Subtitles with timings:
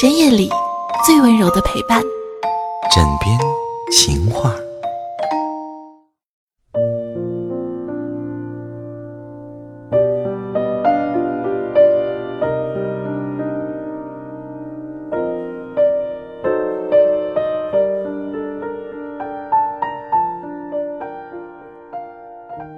[0.00, 0.48] 深夜里
[1.04, 2.00] 最温柔的陪伴，
[2.94, 3.36] 枕边
[3.90, 4.54] 情话。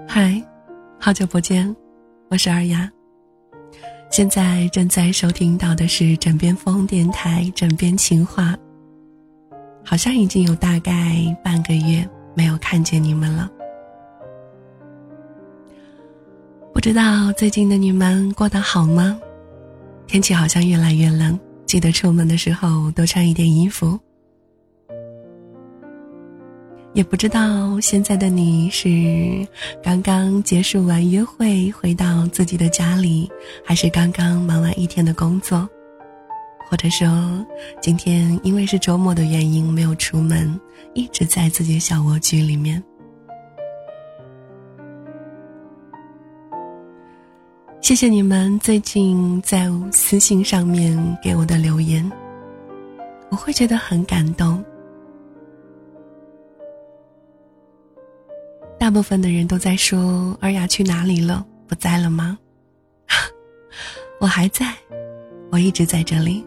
[0.09, 0.43] 嗨，
[0.99, 1.77] 好久不见，
[2.31, 2.91] 我是二丫。
[4.11, 8.53] 现在正在收听到的是枕边风电台《枕边情话》。
[9.85, 13.49] 好像已经有大概半个月没有看见你们了，
[16.75, 19.19] 不知道最近的你们过得好吗？
[20.09, 23.99] 天气好像越来越冷，记得出门的时候多穿一点衣服。
[26.93, 29.47] 也不知道现在的你是
[29.81, 33.31] 刚刚结束完约会回到自己的家里，
[33.65, 35.69] 还是刚刚忙完一天的工作，
[36.69, 37.47] 或者说
[37.81, 40.61] 今天因为是周末的原因没有出门，
[40.93, 42.83] 一直在自己小蜗居里面。
[47.81, 52.09] 谢谢你们最近在私信上面给我的留言，
[53.31, 54.63] 我会觉得很感动。
[58.91, 61.47] 大部分的人都在说：“二雅去哪里了？
[61.69, 62.37] 不在了吗？”
[64.21, 64.75] 我还在，
[65.53, 66.45] 我一直在这里。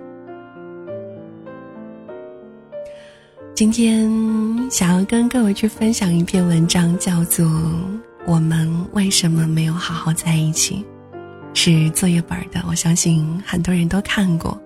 [3.55, 4.11] 今天
[4.69, 7.45] 想要跟各位去分享一篇文章，叫做
[8.27, 10.85] 《我们为什么没有好好在一起》，
[11.57, 12.61] 是作业本的。
[12.67, 14.61] 我相信很多人都看过，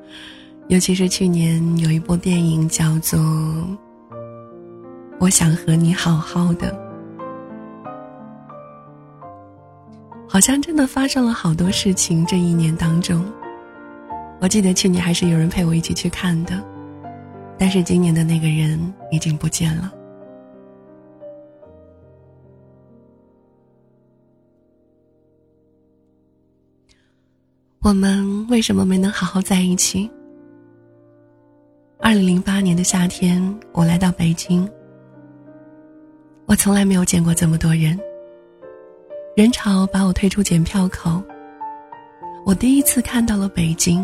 [0.67, 3.19] 尤其是去年有一部电影叫做
[5.19, 6.71] 《我想和你好好的》。
[10.29, 12.25] 好像真的发生了好多事情。
[12.25, 13.25] 这一年当中，
[14.39, 16.63] 我记得去年还是有人陪我一起去看的，
[17.57, 19.93] 但是今年的那个人已经不见了。
[27.79, 30.11] 我们为什么没能好好在一起？
[31.99, 34.69] 二零零八年的夏天，我来到北京，
[36.45, 37.97] 我从来没有见过这么多人。
[39.37, 41.21] 人潮把我推出检票口。
[42.43, 44.03] 我第一次看到了北京，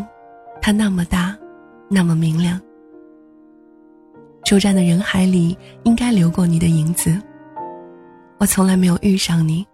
[0.62, 1.36] 它那么大，
[1.90, 2.60] 那么明亮。
[4.44, 7.20] 出站的人海里应该流过你的影子。
[8.38, 9.66] 我从来没有遇上你，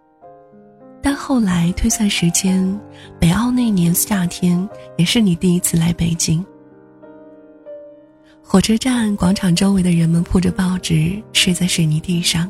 [0.99, 2.81] 但后来推算时间，
[3.19, 4.67] 北澳那年夏天
[4.97, 6.43] 也是你第一次来北京。
[8.41, 12.49] 火车站广场周围的人们铺着报纸，睡在水泥地上。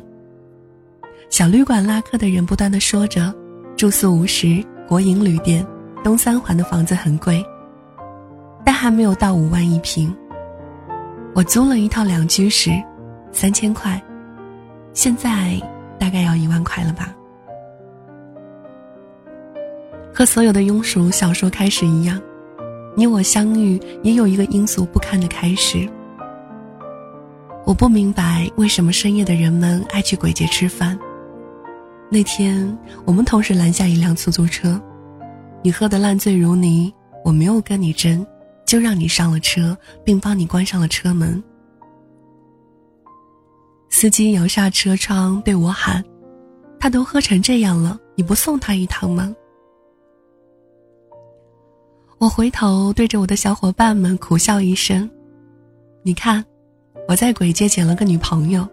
[1.32, 3.34] 小旅馆拉客的人不断的说着
[3.74, 5.66] ：“住宿无食，国营旅店，
[6.04, 7.42] 东三环的房子很贵。”
[8.66, 10.14] 但还没有到五万一平。
[11.34, 12.70] 我租了一套两居室，
[13.32, 13.98] 三千块，
[14.92, 15.58] 现在
[15.98, 17.16] 大概要一万块了吧。
[20.12, 22.20] 和所有的庸俗小说开始一样，
[22.94, 25.88] 你我相遇也有一个庸俗不堪的开始。
[27.64, 30.98] 我不明白为什么深夜的人们爱去鬼街吃饭。
[32.12, 34.78] 那天，我们同时拦下一辆出租车，
[35.62, 36.92] 你喝得烂醉如泥，
[37.24, 38.26] 我没有跟你争，
[38.66, 39.74] 就让你上了车，
[40.04, 41.42] 并帮你关上了车门。
[43.88, 46.04] 司机摇下车窗对我喊
[46.78, 49.34] ：“他都喝成这样了，你不送他一趟吗？”
[52.20, 55.10] 我回头对着我的小伙伴们苦笑一声
[56.04, 56.44] ：“你看，
[57.08, 58.68] 我在鬼街捡了个女朋友。”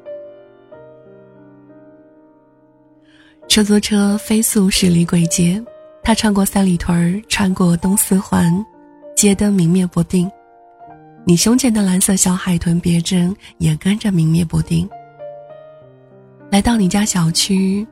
[3.50, 5.60] 出租车飞速驶离鬼街，
[6.04, 8.64] 他穿过三里屯儿，穿过东四环，
[9.16, 10.30] 街灯明灭不定。
[11.26, 14.88] 你胸前的蓝色小海豚别针也跟着明灭不定。
[16.52, 17.86] 来到你家小区，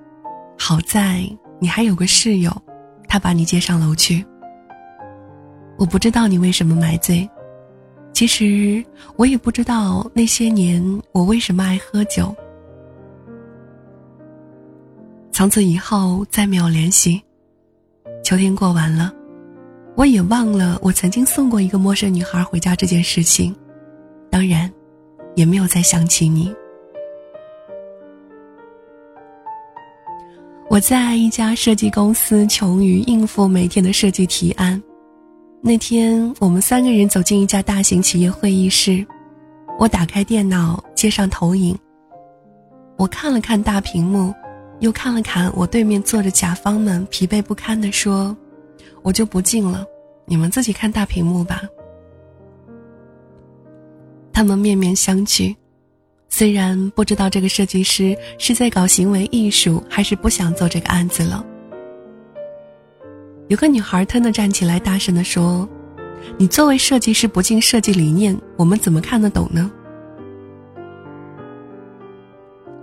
[0.60, 1.28] 好在
[1.60, 2.56] 你还有个室友，
[3.08, 4.24] 他把你接上楼去。
[5.76, 7.28] 我不知道你为什么买醉，
[8.14, 12.34] 其实我也不知道那些年我为什么爱喝酒。
[15.38, 17.22] 从此以后再没有联系。
[18.24, 19.14] 秋天过完了，
[19.96, 23.56] 我也忘了我曾经送过一个陌生女孩回家这件事情，
[24.32, 24.68] 当然，
[25.36, 26.52] 也没有再想起你。
[30.72, 34.82] 我在一家设计公司，穷于应付每天的设计提案。
[35.62, 39.06] 那天，我们三个人走进一家大型企业会议室，
[39.78, 41.78] 我打开电脑，接上投影。
[42.98, 44.34] 我看了看大屏幕。
[44.80, 48.36] 又看了看我对面坐着甲方们，疲惫不堪地说
[49.02, 49.86] ：“我就不进了，
[50.26, 51.64] 你们自己看大屏幕吧。”
[54.32, 55.56] 他们面面相觑，
[56.30, 61.44] 虽然不知道这个设计师是在搞行为艺术，还是不想做这个案子了。
[63.48, 65.68] 有个女孩腾的站起来，大声的说
[66.38, 69.72] ：“你作为设计师不进设计理念，我们怎么看得懂呢？”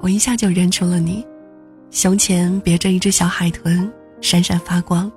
[0.00, 1.24] 我一下就认出了你，
[1.94, 3.88] 胸前别着一只小海豚，
[4.20, 5.10] 闪闪发光。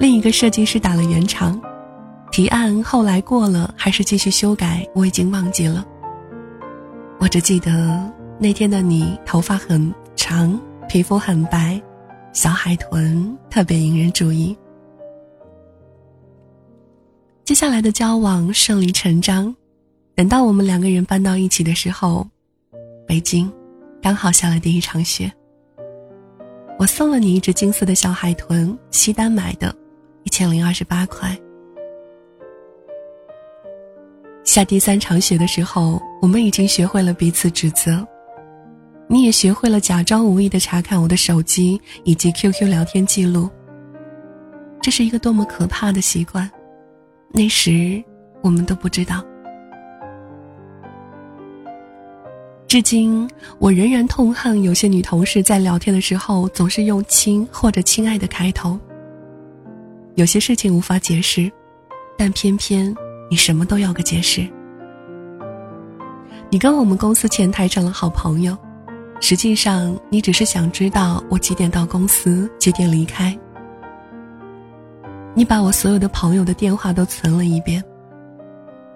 [0.00, 1.60] 另一个设计师打了圆场，
[2.32, 5.86] 提案后来过了还是继续修改，我已经忘记了。
[7.20, 11.80] 我只记得那天的你头发很长，皮肤很白，
[12.32, 14.58] 小海豚特别引人注意。
[17.44, 19.54] 接下来的交往顺理成章，
[20.16, 22.26] 等到我们两个人搬到一起的时候，
[23.06, 23.50] 北京
[24.06, 25.28] 刚好下了第一场雪。
[26.78, 29.74] 我送了你一只金色的小海豚，西单买的。
[30.22, 31.36] 一千零二十八块。
[34.44, 38.06] 下第三场雪的时候，我们已经学会了彼此指责，
[39.08, 43.50] 你也学会了假装无意的查看我的手机以及 QQ 聊天记录。
[44.80, 46.48] 这是一个多么可怕的习惯，
[47.32, 48.00] 那时
[48.40, 49.24] 我们都不知道。
[52.68, 53.30] 至今，
[53.60, 58.78] 我仍然痛恨有些女同事在聊天的时候总是用“亲”或者“亲爱的”开头。
[60.16, 61.50] 有些事情无法解释，
[62.18, 62.92] 但偏偏
[63.30, 64.44] 你什么都要个解释。
[66.50, 68.56] 你跟我们公司前台成了好朋友，
[69.20, 73.36] 实际上你只是想知道我几点到公司，几点离开。
[75.34, 77.82] 你把我所有的朋友的电话都存了一遍。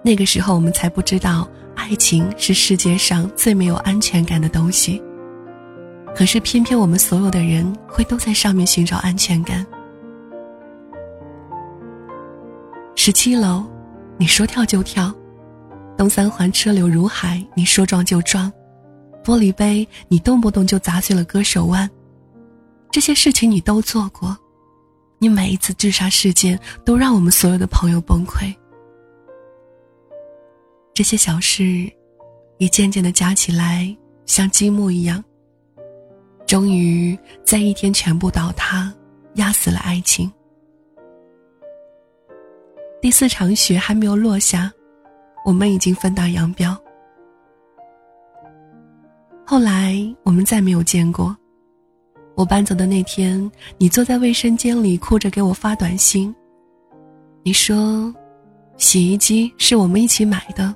[0.03, 1.47] 那个时候我们才不知道，
[1.81, 5.01] 爱情是世界上最没有安全感的东西。
[6.15, 9.65] 可是偏偏我们所有的人会都在上面寻找安全感。
[12.95, 13.65] 十七楼，
[14.17, 15.11] 你说跳就跳；
[15.97, 18.47] 东三环车流如海，你说撞就撞；
[19.23, 21.89] 玻璃杯，你动不动就砸碎了割手腕。
[22.91, 24.37] 这些事情你都做过，
[25.17, 28.53] 你每一次自杀事件都让我们所有的朋友崩溃。
[31.01, 31.91] 这些小事，
[32.59, 33.91] 一件件的加起来，
[34.27, 35.23] 像积木一样，
[36.45, 38.93] 终于在一天全部倒塌，
[39.33, 40.31] 压死了爱情。
[43.01, 44.71] 第四场雪还没有落下，
[45.43, 46.79] 我们已经分道扬镳。
[49.43, 51.35] 后来我们再没有见过。
[52.35, 56.31] 我搬走的那天，你坐在卫生间里哭着给我发短信。
[57.41, 58.13] 你说，
[58.77, 60.75] 洗衣机是我们一起买的，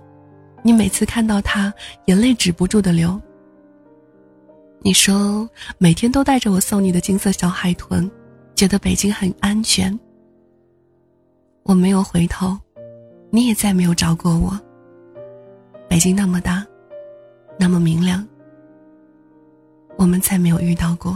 [0.66, 1.72] 你每次看到他，
[2.06, 3.22] 眼泪止不住的流。
[4.80, 5.48] 你说
[5.78, 8.10] 每天都带着我送你的金色小海豚，
[8.56, 9.96] 觉得北京很安全。
[11.62, 12.58] 我没有回头，
[13.30, 14.60] 你也再没有找过我。
[15.88, 16.66] 北京那么大，
[17.60, 18.28] 那么明亮，
[20.00, 21.16] 我们再没有遇到过。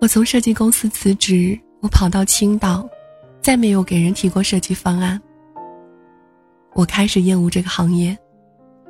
[0.00, 2.88] 我从设计公司辞职，我跑到青岛，
[3.42, 5.20] 再没有给人提过设计方案。
[6.74, 8.16] 我开始厌恶这个行业，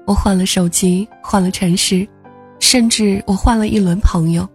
[0.07, 2.07] 我换了手机，换了城市。
[2.61, 4.49] 甚至我换了一轮朋友，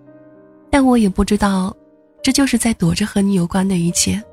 [0.70, 1.76] 但我也不知道，
[2.24, 4.24] 这就是在躲着和你有关的一切。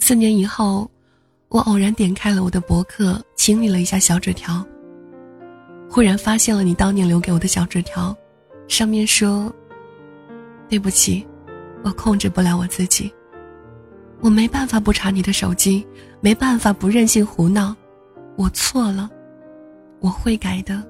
[0.00, 0.90] 四年以后，
[1.50, 4.62] 我偶然点开了我的博客，清理了一下小纸条。
[5.88, 8.14] 忽然发现了你当年留给我的小纸条，
[8.66, 9.54] 上面说
[10.68, 11.24] ：“对不起，
[11.84, 13.12] 我控制不了我自己，
[14.20, 15.86] 我没办法不查你的手机，
[16.20, 17.76] 没办法不任性胡闹，
[18.36, 19.10] 我错了，
[20.00, 20.82] 我会改的。”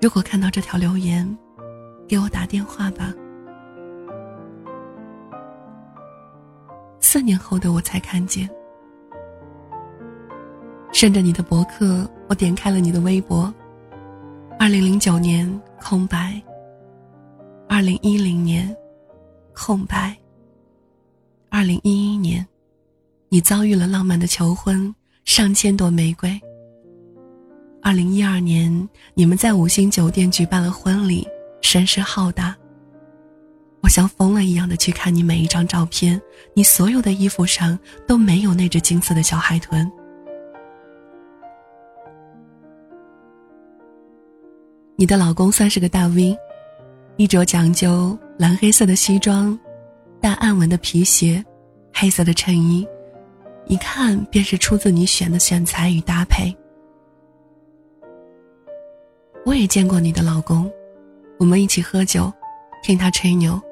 [0.00, 1.38] 如果看到这条留言，
[2.08, 3.12] 给我打电话吧。
[6.98, 8.48] 四年后的我才看见，
[10.92, 13.52] 顺着你的博客，我点开了你的微博。
[14.58, 16.40] 二零零九年空白。
[17.68, 18.74] 二零一零年，
[19.54, 20.16] 空白。
[21.48, 22.46] 二零一一年，
[23.28, 24.94] 你遭遇了浪漫的求婚，
[25.24, 26.40] 上千朵玫瑰。
[27.82, 31.26] 二零一二年，你们在五星酒店举办了婚礼，
[31.60, 32.56] 声势浩大。
[33.80, 36.20] 我像疯了一样的去看你每一张照片，
[36.54, 39.90] 你所有的衣服上都没有那只金色的小海豚。
[44.94, 46.38] 你的老公算是个大 V，
[47.16, 49.56] 衣着讲究，蓝黑色的西装，
[50.20, 51.40] 带暗纹的皮鞋，
[51.94, 52.84] 黑色的衬衣，
[53.66, 56.52] 一看便是出自你选的选材与搭配。
[59.46, 60.68] 我也见过你的老公，
[61.38, 62.32] 我们一起喝酒，
[62.82, 63.62] 听他吹牛，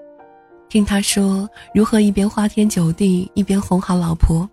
[0.69, 4.49] 听他说如何一边花天酒地一边哄好老婆。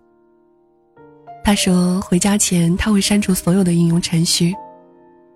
[1.44, 4.52] 他说回家前他会删除所有的应用程序，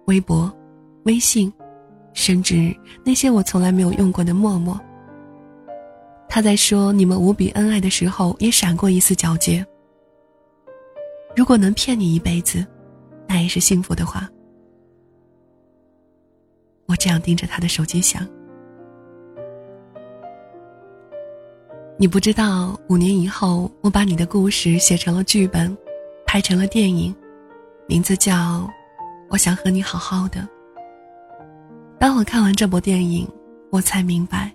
[0.06, 0.52] 微博、
[1.04, 1.52] 微信，
[2.14, 4.78] 甚至那些我从来没有用过的陌陌。
[6.28, 9.64] 他在说你们无比恩爱的时候也闪过一丝皎洁。
[11.36, 12.66] 如果能骗你一辈子，
[13.26, 14.28] 那也是幸福的话。
[16.86, 18.26] 我这样盯着他的手机想。
[21.98, 25.76] 你不知道，五年以后，我把你的故事写成了剧本，
[26.26, 27.14] 拍成了电影，
[27.86, 28.32] 名字叫
[29.30, 30.40] 《我想和你好好的》。
[32.02, 33.24] 当我看完这部电影，
[33.70, 34.52] 我才明白，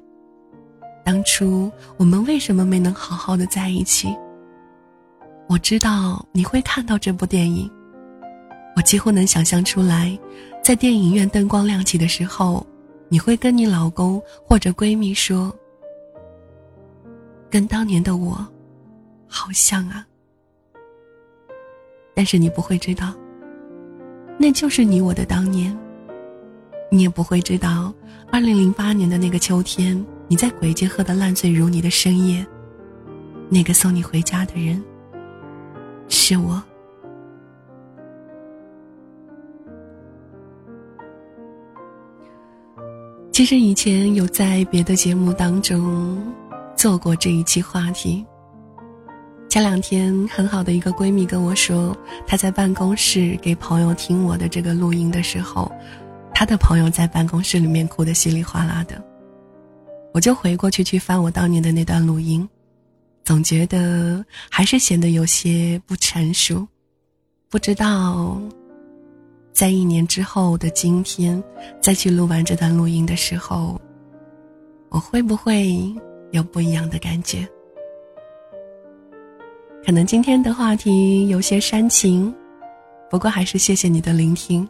[1.06, 4.14] 当初我们为什么没能好好的在一起。
[5.48, 7.72] 我知道你会看到这部电影，
[8.76, 10.20] 我几乎能想象出来，
[10.62, 12.68] 在电影院灯光亮起的时候，
[13.08, 15.50] 你会跟你老公或者闺蜜说。
[17.50, 18.46] 跟当年的我，
[19.26, 20.06] 好像啊。
[22.14, 23.14] 但是你不会知道，
[24.38, 25.74] 那就是你我的当年。
[26.90, 27.94] 你也不会知道，
[28.32, 32.46] 二零零八年的那个秋天，你在鬼街喝得烂醉如泥的深夜，
[33.50, 34.84] 那个送你回家的人，
[36.08, 36.62] 是我。
[43.32, 46.18] 其实以前有在别的节目当中。
[46.78, 48.24] 做过这一期话题。
[49.50, 55.72] 前两天，很好的一个闺蜜跟我说，她在办公室给朋友听我的这个录音的时候，
[56.38, 59.04] 他的朋友在办公室里面哭得稀里哗啦的。
[60.14, 62.48] 我就回过去去翻我当年的那段录音，
[63.24, 66.64] 总觉得还是显得有些不成熟。
[67.50, 68.40] 不知道，
[69.52, 71.44] 在一年之后的今天，
[71.82, 73.82] 再去录完这段录音的时候，
[74.90, 75.76] 我会不会？
[76.34, 77.48] 有不一样的感觉。
[79.84, 82.32] 可能今天的话题有些煽情，
[83.10, 84.70] 不过还是谢谢你的聆听。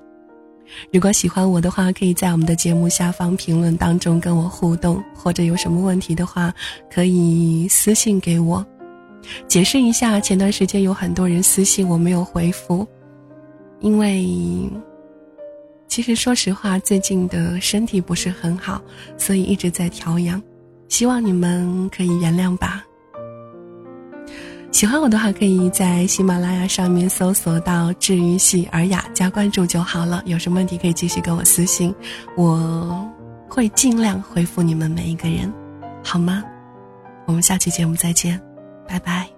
[0.91, 6.53] 如果喜欢我的话，可以在我们的节目下方评论当中跟我互动，或者有什么问题的话，
[6.91, 8.65] 可以私信给我。
[9.47, 12.87] 解释一下，前段时间有很多人私信我没有回复，
[13.81, 14.25] 因为
[15.87, 18.81] 其实说实话，最近的身体不是很好，
[19.17, 20.41] 所以一直在调养。
[20.87, 22.86] 希望你们可以原谅吧。
[24.71, 30.21] 喜欢我的话，可以在喜马拉雅上面搜索到“治愈系尔雅”加关注就好了。
[30.25, 31.93] 有什么问题可以继续跟我私信，
[32.35, 33.09] 我
[33.49, 35.51] 会尽量回复你们每一个人，
[36.03, 36.43] 好吗？
[37.25, 38.39] 我们下期节目再见，
[38.87, 39.36] 拜拜。